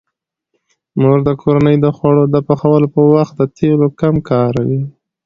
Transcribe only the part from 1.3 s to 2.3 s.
کورنۍ د خوړو